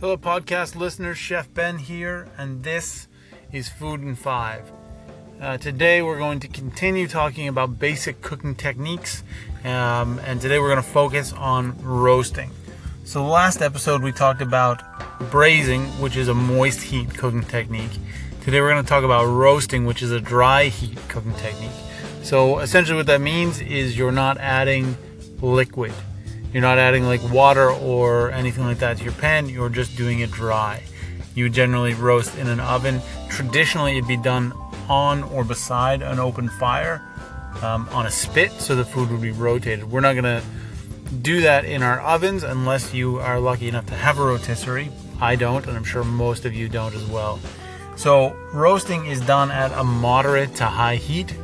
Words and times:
Hello, 0.00 0.16
podcast 0.16 0.74
listeners. 0.74 1.16
Chef 1.16 1.54
Ben 1.54 1.78
here, 1.78 2.28
and 2.36 2.64
this 2.64 3.06
is 3.52 3.68
Food 3.68 4.02
in 4.02 4.16
Five. 4.16 4.70
Uh, 5.40 5.56
today, 5.56 6.02
we're 6.02 6.18
going 6.18 6.40
to 6.40 6.48
continue 6.48 7.06
talking 7.06 7.46
about 7.46 7.78
basic 7.78 8.20
cooking 8.20 8.56
techniques, 8.56 9.22
um, 9.62 10.18
and 10.24 10.40
today 10.40 10.58
we're 10.58 10.68
going 10.68 10.82
to 10.82 10.90
focus 10.90 11.32
on 11.32 11.80
roasting. 11.80 12.50
So, 13.04 13.20
the 13.20 13.28
last 13.28 13.62
episode 13.62 14.02
we 14.02 14.10
talked 14.10 14.42
about 14.42 14.82
braising, 15.30 15.84
which 16.00 16.16
is 16.16 16.26
a 16.26 16.34
moist 16.34 16.82
heat 16.82 17.16
cooking 17.16 17.44
technique. 17.44 17.92
Today, 18.42 18.60
we're 18.60 18.72
going 18.72 18.82
to 18.82 18.88
talk 18.88 19.04
about 19.04 19.26
roasting, 19.26 19.86
which 19.86 20.02
is 20.02 20.10
a 20.10 20.20
dry 20.20 20.64
heat 20.64 20.98
cooking 21.08 21.34
technique. 21.34 21.70
So, 22.24 22.58
essentially, 22.58 22.96
what 22.96 23.06
that 23.06 23.20
means 23.20 23.60
is 23.60 23.96
you're 23.96 24.12
not 24.12 24.38
adding 24.38 24.96
liquid 25.40 25.92
you're 26.54 26.62
not 26.62 26.78
adding 26.78 27.04
like 27.04 27.20
water 27.30 27.68
or 27.68 28.30
anything 28.30 28.64
like 28.64 28.78
that 28.78 28.98
to 28.98 29.04
your 29.04 29.12
pan, 29.14 29.48
you're 29.48 29.68
just 29.68 29.96
doing 29.96 30.20
it 30.20 30.30
dry. 30.30 30.82
You 31.34 31.50
generally 31.50 31.94
roast 31.94 32.38
in 32.38 32.46
an 32.46 32.60
oven. 32.60 33.02
Traditionally, 33.28 33.98
it'd 33.98 34.06
be 34.06 34.16
done 34.16 34.52
on 34.88 35.24
or 35.24 35.42
beside 35.42 36.00
an 36.00 36.20
open 36.20 36.48
fire 36.48 37.02
um, 37.60 37.88
on 37.90 38.06
a 38.06 38.10
spit, 38.10 38.52
so 38.52 38.76
the 38.76 38.84
food 38.84 39.10
would 39.10 39.20
be 39.20 39.32
rotated. 39.32 39.90
We're 39.90 40.00
not 40.00 40.14
gonna 40.14 40.42
do 41.22 41.40
that 41.40 41.64
in 41.64 41.82
our 41.82 42.00
ovens 42.00 42.44
unless 42.44 42.94
you 42.94 43.18
are 43.18 43.40
lucky 43.40 43.66
enough 43.66 43.86
to 43.86 43.94
have 43.94 44.20
a 44.20 44.24
rotisserie. 44.24 44.90
I 45.20 45.34
don't, 45.34 45.66
and 45.66 45.76
I'm 45.76 45.84
sure 45.84 46.04
most 46.04 46.44
of 46.44 46.54
you 46.54 46.68
don't 46.68 46.94
as 46.94 47.04
well. 47.06 47.40
So, 47.96 48.30
roasting 48.52 49.06
is 49.06 49.20
done 49.20 49.50
at 49.50 49.72
a 49.72 49.82
moderate 49.82 50.54
to 50.56 50.66
high 50.66 50.96
heat, 50.96 51.34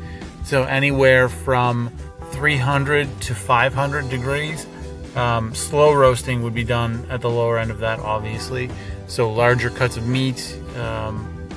so 0.44 0.64
anywhere 0.64 1.28
from 1.28 1.90
300 2.30 3.20
to 3.22 3.34
500 3.34 4.08
degrees. 4.08 4.66
Um, 5.16 5.54
slow 5.54 5.92
roasting 5.92 6.42
would 6.42 6.54
be 6.54 6.64
done 6.64 7.04
at 7.10 7.20
the 7.20 7.30
lower 7.30 7.58
end 7.58 7.70
of 7.70 7.78
that, 7.80 7.98
obviously. 8.00 8.70
So 9.06 9.32
larger 9.32 9.70
cuts 9.70 9.96
of 9.96 10.06
meat, 10.06 10.56
um, 10.76 11.48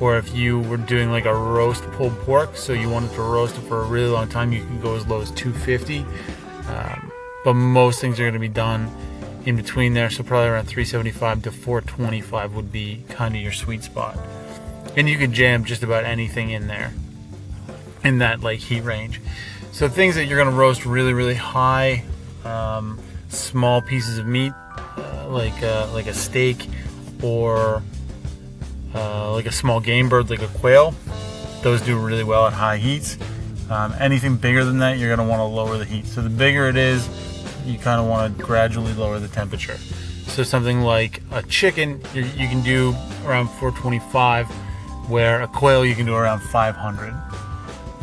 or 0.00 0.16
if 0.16 0.34
you 0.34 0.60
were 0.60 0.78
doing 0.78 1.10
like 1.10 1.26
a 1.26 1.34
roast 1.34 1.84
pulled 1.92 2.18
pork, 2.20 2.56
so 2.56 2.72
you 2.72 2.88
wanted 2.88 3.12
to 3.12 3.20
roast 3.20 3.56
it 3.56 3.62
for 3.62 3.82
a 3.82 3.84
really 3.84 4.08
long 4.08 4.28
time, 4.28 4.52
you 4.52 4.64
can 4.64 4.80
go 4.80 4.96
as 4.96 5.06
low 5.06 5.20
as 5.20 5.30
250. 5.32 6.06
Um, 6.68 7.12
but 7.44 7.54
most 7.54 8.00
things 8.00 8.18
are 8.18 8.22
going 8.22 8.34
to 8.34 8.40
be 8.40 8.48
done 8.48 8.90
in 9.44 9.56
between 9.56 9.94
there, 9.94 10.08
so 10.10 10.22
probably 10.22 10.48
around 10.48 10.66
375 10.66 11.42
to 11.42 11.50
425 11.50 12.54
would 12.54 12.72
be 12.72 13.02
kind 13.08 13.34
of 13.34 13.42
your 13.42 13.52
sweet 13.52 13.82
spot. 13.82 14.18
And 14.96 15.08
you 15.08 15.18
can 15.18 15.32
jam 15.32 15.64
just 15.64 15.82
about 15.82 16.04
anything 16.04 16.50
in 16.50 16.66
there 16.66 16.92
in 18.04 18.18
that 18.18 18.40
like 18.40 18.58
heat 18.58 18.82
range. 18.82 19.20
So 19.72 19.88
things 19.88 20.14
that 20.14 20.24
you're 20.24 20.38
going 20.38 20.50
to 20.50 20.56
roast 20.56 20.84
really, 20.84 21.12
really 21.12 21.34
high 21.34 22.04
um, 22.44 22.98
small 23.28 23.82
pieces 23.82 24.18
of 24.18 24.26
meat, 24.26 24.52
uh, 24.76 25.28
like 25.28 25.62
uh, 25.62 25.88
like 25.92 26.06
a 26.06 26.14
steak 26.14 26.68
or 27.22 27.82
uh, 28.94 29.32
like 29.32 29.46
a 29.46 29.52
small 29.52 29.80
game 29.80 30.08
bird, 30.08 30.30
like 30.30 30.42
a 30.42 30.48
quail. 30.48 30.94
Those 31.62 31.80
do 31.82 31.98
really 31.98 32.24
well 32.24 32.46
at 32.46 32.52
high 32.52 32.78
heats. 32.78 33.18
Um, 33.70 33.94
anything 34.00 34.36
bigger 34.36 34.64
than 34.64 34.78
that, 34.78 34.98
you're 34.98 35.14
going 35.14 35.24
to 35.24 35.30
want 35.30 35.40
to 35.40 35.44
lower 35.44 35.78
the 35.78 35.84
heat. 35.84 36.06
So 36.06 36.22
the 36.22 36.30
bigger 36.30 36.68
it 36.68 36.76
is, 36.76 37.08
you 37.64 37.78
kind 37.78 38.00
of 38.00 38.06
want 38.06 38.36
to 38.36 38.42
gradually 38.42 38.92
lower 38.94 39.20
the 39.20 39.28
temperature. 39.28 39.76
So 40.26 40.42
something 40.42 40.80
like 40.80 41.22
a 41.30 41.42
chicken, 41.42 42.00
you, 42.14 42.22
you 42.22 42.48
can 42.48 42.62
do 42.62 42.96
around 43.24 43.48
425, 43.48 44.48
where 45.08 45.42
a 45.42 45.48
quail 45.48 45.84
you 45.84 45.94
can 45.94 46.06
do 46.06 46.14
around 46.14 46.40
500. 46.40 47.14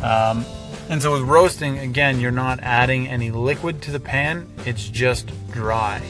Um, 0.02 0.44
and 0.88 1.02
so 1.02 1.12
with 1.12 1.22
roasting, 1.22 1.78
again, 1.78 2.20
you're 2.20 2.30
not 2.30 2.60
adding 2.60 3.06
any 3.08 3.30
liquid 3.30 3.82
to 3.82 3.90
the 3.90 4.00
pan, 4.00 4.48
it's 4.64 4.88
just 4.88 5.30
dry. 5.52 6.02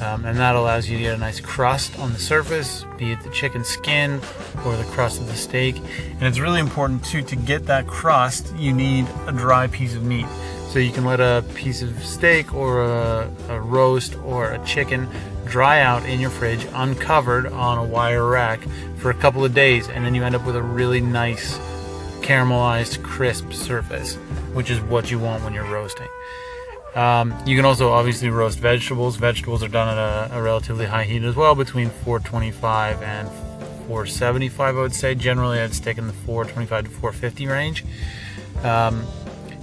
Um, 0.00 0.24
and 0.24 0.38
that 0.38 0.56
allows 0.56 0.88
you 0.88 0.96
to 0.98 1.02
get 1.02 1.14
a 1.14 1.18
nice 1.18 1.40
crust 1.40 1.98
on 1.98 2.12
the 2.12 2.18
surface, 2.18 2.84
be 2.98 3.12
it 3.12 3.22
the 3.22 3.30
chicken 3.30 3.64
skin 3.64 4.20
or 4.64 4.76
the 4.76 4.84
crust 4.90 5.20
of 5.20 5.28
the 5.28 5.34
steak. 5.34 5.76
And 5.76 6.22
it's 6.22 6.38
really 6.38 6.60
important 6.60 7.04
too 7.04 7.22
to 7.22 7.36
get 7.36 7.66
that 7.66 7.86
crust, 7.86 8.54
you 8.56 8.72
need 8.72 9.06
a 9.26 9.32
dry 9.32 9.66
piece 9.68 9.94
of 9.94 10.02
meat. 10.02 10.26
So 10.68 10.80
you 10.80 10.90
can 10.90 11.04
let 11.04 11.20
a 11.20 11.44
piece 11.54 11.82
of 11.82 12.04
steak 12.04 12.52
or 12.52 12.82
a, 12.82 13.30
a 13.48 13.60
roast 13.60 14.16
or 14.24 14.50
a 14.50 14.64
chicken 14.66 15.08
dry 15.46 15.80
out 15.80 16.04
in 16.04 16.20
your 16.20 16.30
fridge 16.30 16.66
uncovered 16.74 17.46
on 17.46 17.78
a 17.78 17.84
wire 17.84 18.28
rack 18.28 18.60
for 18.96 19.10
a 19.10 19.14
couple 19.14 19.44
of 19.44 19.54
days, 19.54 19.88
and 19.88 20.04
then 20.04 20.14
you 20.14 20.24
end 20.24 20.34
up 20.34 20.44
with 20.44 20.56
a 20.56 20.62
really 20.62 21.00
nice 21.00 21.58
caramelized, 22.24 23.02
crisp 23.02 23.52
surface, 23.52 24.14
which 24.54 24.70
is 24.70 24.80
what 24.80 25.10
you 25.10 25.18
want 25.18 25.44
when 25.44 25.52
you're 25.52 25.70
roasting. 25.70 26.08
Um, 26.94 27.34
you 27.44 27.54
can 27.54 27.64
also 27.64 27.90
obviously 27.90 28.30
roast 28.30 28.58
vegetables. 28.58 29.16
Vegetables 29.16 29.62
are 29.62 29.68
done 29.68 29.88
at 29.88 29.98
a, 30.30 30.38
a, 30.38 30.42
relatively 30.42 30.86
high 30.86 31.04
heat 31.04 31.22
as 31.22 31.36
well, 31.36 31.54
between 31.54 31.90
425 31.90 33.02
and 33.02 33.28
475, 33.88 34.76
I 34.76 34.80
would 34.80 34.94
say. 34.94 35.14
Generally, 35.14 35.60
I'd 35.60 35.74
stick 35.74 35.98
in 35.98 36.06
the 36.06 36.12
425 36.12 36.84
to 36.84 36.90
450 36.90 37.46
range. 37.46 37.84
Um, 38.62 39.04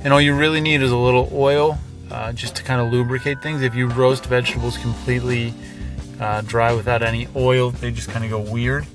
and 0.04 0.14
all 0.14 0.22
you 0.22 0.36
really 0.36 0.62
need 0.62 0.82
is 0.82 0.92
a 0.92 0.98
little 0.98 1.30
oil 1.34 1.80
uh, 2.12 2.34
just 2.34 2.58
to 2.58 2.64
kind 2.64 2.82
of 2.82 2.92
lubricate 2.92 3.42
things. 3.42 3.62
If 3.62 3.74
you 3.74 3.88
roast 3.88 4.26
vegetables 4.26 4.78
completely 4.78 5.54
uh, 6.20 6.42
dry 6.42 6.74
without 6.74 7.02
any 7.02 7.28
oil, 7.36 7.72
they 7.72 7.92
just 7.92 8.10
kind 8.10 8.26
of 8.26 8.30
go 8.30 8.40
weird. 8.40 8.86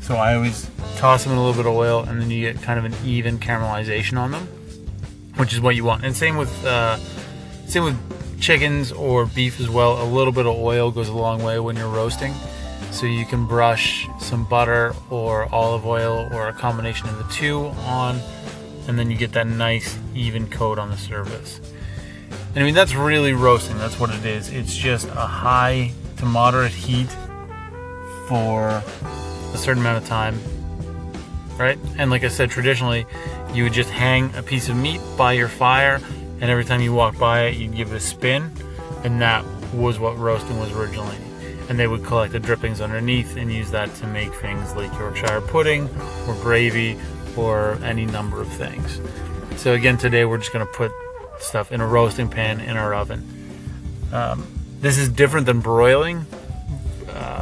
So 0.00 0.16
I 0.16 0.34
always 0.34 0.68
toss 0.96 1.24
them 1.24 1.32
in 1.32 1.38
a 1.38 1.44
little 1.44 1.62
bit 1.62 1.70
of 1.70 1.76
oil, 1.76 2.02
and 2.02 2.20
then 2.20 2.30
you 2.30 2.40
get 2.52 2.62
kind 2.62 2.78
of 2.78 2.84
an 2.84 2.94
even 3.04 3.38
caramelization 3.38 4.18
on 4.18 4.32
them, 4.32 4.46
which 5.36 5.52
is 5.52 5.60
what 5.60 5.76
you 5.76 5.84
want. 5.84 6.04
And 6.04 6.16
same 6.16 6.36
with 6.36 6.64
uh, 6.64 6.96
same 7.66 7.84
with 7.84 8.40
chickens 8.40 8.90
or 8.90 9.26
beef 9.26 9.60
as 9.60 9.68
well. 9.68 10.02
A 10.02 10.08
little 10.08 10.32
bit 10.32 10.46
of 10.46 10.56
oil 10.56 10.90
goes 10.90 11.08
a 11.08 11.12
long 11.12 11.42
way 11.42 11.60
when 11.60 11.76
you're 11.76 11.88
roasting. 11.88 12.34
So 12.90 13.06
you 13.06 13.24
can 13.24 13.46
brush 13.46 14.08
some 14.18 14.44
butter 14.44 14.94
or 15.10 15.52
olive 15.54 15.86
oil 15.86 16.28
or 16.32 16.48
a 16.48 16.52
combination 16.52 17.08
of 17.08 17.18
the 17.18 17.32
two 17.32 17.66
on, 17.86 18.20
and 18.88 18.98
then 18.98 19.10
you 19.10 19.16
get 19.16 19.32
that 19.32 19.46
nice 19.46 19.96
even 20.14 20.48
coat 20.48 20.78
on 20.78 20.90
the 20.90 20.96
surface. 20.96 21.60
And 22.48 22.58
I 22.58 22.62
mean 22.64 22.74
that's 22.74 22.94
really 22.94 23.32
roasting. 23.32 23.78
That's 23.78 24.00
what 24.00 24.10
it 24.10 24.24
is. 24.24 24.48
It's 24.48 24.74
just 24.74 25.06
a 25.06 25.26
high 25.26 25.92
to 26.16 26.24
moderate 26.24 26.72
heat 26.72 27.08
for 28.26 28.82
a 29.52 29.58
certain 29.58 29.82
amount 29.82 30.02
of 30.02 30.08
time, 30.08 30.38
right? 31.58 31.78
And 31.98 32.10
like 32.10 32.24
I 32.24 32.28
said, 32.28 32.50
traditionally, 32.50 33.06
you 33.52 33.64
would 33.64 33.72
just 33.72 33.90
hang 33.90 34.34
a 34.36 34.42
piece 34.42 34.68
of 34.68 34.76
meat 34.76 35.00
by 35.16 35.32
your 35.32 35.48
fire, 35.48 36.00
and 36.40 36.50
every 36.50 36.64
time 36.64 36.80
you 36.80 36.94
walk 36.94 37.18
by 37.18 37.42
it, 37.44 37.56
you'd 37.56 37.74
give 37.74 37.92
it 37.92 37.96
a 37.96 38.00
spin, 38.00 38.50
and 39.04 39.20
that 39.20 39.44
was 39.74 39.98
what 39.98 40.16
roasting 40.18 40.58
was 40.58 40.72
originally. 40.72 41.16
And 41.68 41.78
they 41.78 41.86
would 41.86 42.04
collect 42.04 42.32
the 42.32 42.40
drippings 42.40 42.80
underneath 42.80 43.36
and 43.36 43.52
use 43.52 43.70
that 43.70 43.94
to 43.96 44.06
make 44.06 44.34
things 44.34 44.74
like 44.74 44.92
Yorkshire 44.98 45.40
pudding 45.42 45.88
or 46.26 46.34
gravy 46.42 46.98
or 47.36 47.78
any 47.84 48.06
number 48.06 48.40
of 48.40 48.48
things. 48.48 49.00
So 49.56 49.74
again, 49.74 49.96
today 49.96 50.24
we're 50.24 50.38
just 50.38 50.52
going 50.52 50.66
to 50.66 50.72
put 50.72 50.90
stuff 51.38 51.70
in 51.70 51.80
a 51.80 51.86
roasting 51.86 52.28
pan 52.28 52.60
in 52.60 52.76
our 52.76 52.92
oven. 52.94 53.24
Um, 54.12 54.46
this 54.80 54.98
is 54.98 55.08
different 55.08 55.46
than 55.46 55.60
broiling 55.60 56.26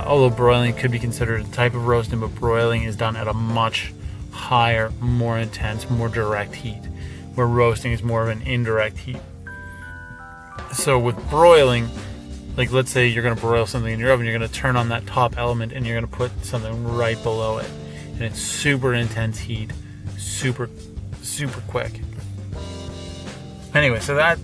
although 0.09 0.35
broiling 0.35 0.75
could 0.75 0.91
be 0.91 0.99
considered 0.99 1.43
a 1.43 1.45
type 1.51 1.75
of 1.75 1.87
roasting, 1.87 2.19
but 2.19 2.35
broiling 2.35 2.85
is 2.85 2.97
done 2.97 3.15
at 3.15 3.29
a 3.29 3.35
much 3.35 3.93
higher, 4.33 4.91
more 5.01 5.39
intense, 5.39 5.89
more 5.91 6.09
direct 6.09 6.55
heat, 6.55 6.83
where 7.35 7.47
roasting 7.47 7.93
is 7.93 8.03
more 8.03 8.23
of 8.23 8.29
an 8.31 8.41
indirect 8.43 8.97
heat. 8.97 9.21
So 10.73 10.99
with 10.99 11.17
broiling, 11.29 11.89
like 12.57 12.73
let's 12.73 12.91
say 12.91 13.07
you're 13.07 13.23
going 13.23 13.35
to 13.35 13.41
broil 13.41 13.67
something 13.67 13.93
in 13.93 14.01
your 14.01 14.11
oven, 14.11 14.25
you're 14.25 14.37
going 14.37 14.49
to 14.49 14.55
turn 14.55 14.77
on 14.77 14.89
that 14.89 15.07
top 15.07 15.37
element 15.37 15.73
and 15.73 15.87
you're 15.87 15.95
going 15.95 16.11
to 16.11 16.17
put 16.17 16.33
something 16.43 16.85
right 16.85 17.23
below 17.23 17.59
it, 17.59 17.71
and 18.15 18.23
it's 18.23 18.41
super 18.41 18.95
intense 18.95 19.39
heat, 19.39 19.73
super, 20.17 20.71
super 21.21 21.61
quick. 21.69 22.01
Anyway, 23.75 24.01
so 24.01 24.15
that 24.15 24.39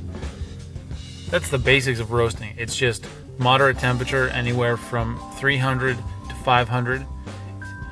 that's 1.31 1.49
the 1.49 1.59
basics 1.59 2.01
of 2.01 2.13
roasting. 2.13 2.55
It's 2.59 2.77
just 2.77 3.07
moderate 3.39 3.79
temperature, 3.79 4.29
anywhere 4.29 4.77
from 4.77 5.19
300 5.37 5.97
to 6.29 6.35
500. 6.35 7.07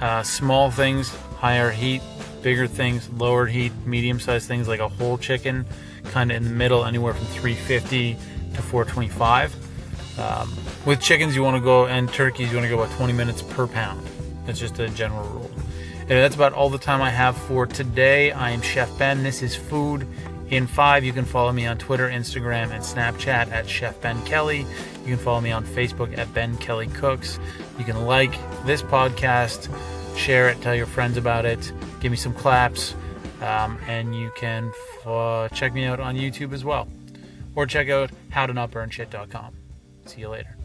Uh, 0.01 0.23
small 0.23 0.71
things, 0.71 1.15
higher 1.39 1.71
heat. 1.71 2.03
Bigger 2.43 2.67
things, 2.67 3.09
lower 3.11 3.47
heat. 3.47 3.73
Medium 3.87 4.19
sized 4.19 4.49
things 4.49 4.67
like 4.67 4.81
a 4.81 4.89
whole 4.89 5.17
chicken, 5.17 5.65
kind 6.05 6.31
of 6.31 6.37
in 6.37 6.45
the 6.45 6.51
middle, 6.51 6.85
anywhere 6.85 7.15
from 7.15 7.27
350 7.27 8.15
to 8.55 8.63
425. 8.63 10.19
Um, 10.19 10.53
with 10.85 11.01
chickens, 11.01 11.37
you 11.37 11.43
want 11.43 11.57
to 11.57 11.63
go, 11.63 11.87
and 11.87 12.13
turkeys, 12.13 12.51
you 12.51 12.57
want 12.57 12.69
to 12.69 12.75
go 12.75 12.83
about 12.83 12.95
20 12.97 13.13
minutes 13.13 13.43
per 13.43 13.67
pound. 13.67 14.07
That's 14.45 14.59
just 14.59 14.79
a 14.81 14.89
general 14.89 15.27
rule. 15.29 15.51
And 16.01 16.11
that's 16.11 16.35
about 16.35 16.53
all 16.53 16.69
the 16.69 16.79
time 16.79 17.01
I 17.01 17.11
have 17.11 17.37
for 17.37 17.65
today. 17.65 18.33
I 18.33 18.51
am 18.51 18.61
Chef 18.61 18.99
Ben. 18.99 19.23
This 19.23 19.41
is 19.41 19.55
Food 19.55 20.07
in 20.53 20.67
Five. 20.67 21.03
You 21.03 21.13
can 21.13 21.25
follow 21.25 21.51
me 21.51 21.67
on 21.67 21.79
Twitter, 21.79 22.09
Instagram, 22.09 22.71
and 22.71 22.85
Snapchat 22.85 23.51
at 23.51 23.69
Chef 23.69 24.01
Ben 24.03 24.23
Kelly. 24.25 24.61
You 25.01 25.17
can 25.17 25.17
follow 25.17 25.41
me 25.41 25.51
on 25.51 25.65
Facebook 25.65 26.17
at 26.17 26.33
Ben 26.35 26.57
Kelly 26.59 26.87
Cooks. 26.89 27.41
You 27.79 27.85
can 27.85 28.05
like 28.05 28.33
this 28.67 28.83
podcast, 28.83 29.69
share 30.17 30.51
it, 30.51 30.61
tell 30.61 30.75
your 30.75 30.87
friends 30.87 31.17
about 31.17 31.47
it, 31.47 31.73
give 32.01 32.11
me 32.11 32.19
some 32.19 32.35
claps, 32.35 32.95
um, 33.41 33.79
and 33.89 34.15
you 34.15 34.31
can 34.37 34.71
check 35.53 35.73
me 35.73 35.85
out 35.85 35.99
on 35.99 36.17
YouTube 36.17 36.53
as 36.53 36.65
well. 36.65 36.87
Or 37.57 37.67
check 37.67 37.89
out 37.89 38.11
howtonotburnshit.com. 38.31 39.55
See 40.05 40.21
you 40.21 40.29
later. 40.29 40.57